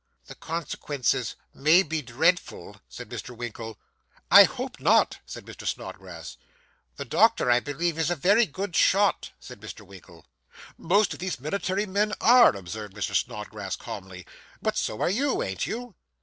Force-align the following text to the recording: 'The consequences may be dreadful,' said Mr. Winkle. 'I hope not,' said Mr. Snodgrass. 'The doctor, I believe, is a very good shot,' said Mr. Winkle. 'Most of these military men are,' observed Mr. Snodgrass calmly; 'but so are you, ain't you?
'The 0.25 0.33
consequences 0.33 1.35
may 1.53 1.83
be 1.83 2.01
dreadful,' 2.01 2.77
said 2.89 3.07
Mr. 3.07 3.37
Winkle. 3.37 3.77
'I 4.31 4.45
hope 4.45 4.79
not,' 4.79 5.19
said 5.27 5.45
Mr. 5.45 5.67
Snodgrass. 5.67 6.37
'The 6.95 7.05
doctor, 7.05 7.51
I 7.51 7.59
believe, 7.59 7.99
is 7.99 8.09
a 8.09 8.15
very 8.15 8.47
good 8.47 8.75
shot,' 8.75 9.29
said 9.39 9.59
Mr. 9.61 9.85
Winkle. 9.85 10.25
'Most 10.75 11.13
of 11.13 11.19
these 11.19 11.39
military 11.39 11.85
men 11.85 12.15
are,' 12.19 12.55
observed 12.55 12.95
Mr. 12.95 13.13
Snodgrass 13.15 13.75
calmly; 13.75 14.25
'but 14.59 14.75
so 14.75 15.01
are 15.01 15.09
you, 15.11 15.43
ain't 15.43 15.67
you? 15.67 15.93